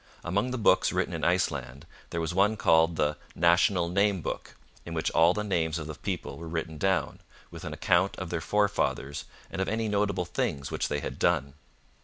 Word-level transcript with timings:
Among 0.23 0.49
the 0.49 0.57
books 0.57 0.91
written 0.91 1.13
in 1.13 1.23
Iceland 1.23 1.85
there 2.09 2.19
was 2.19 2.33
one 2.33 2.57
called 2.57 2.95
the 2.95 3.17
'National 3.35 3.87
Name 3.87 4.21
Book,' 4.23 4.55
in 4.83 4.95
which 4.95 5.11
all 5.11 5.31
the 5.35 5.43
names 5.43 5.77
of 5.77 5.85
the 5.85 5.93
people 5.93 6.39
were 6.39 6.47
written 6.47 6.79
down, 6.79 7.19
with 7.51 7.63
an 7.65 7.73
account 7.73 8.15
of 8.15 8.31
their 8.31 8.41
forefathers 8.41 9.25
and 9.51 9.61
of 9.61 9.69
any 9.69 9.87
notable 9.87 10.25
things 10.25 10.71
which 10.71 10.87
they 10.87 11.01
had 11.01 11.19
done. 11.19 11.53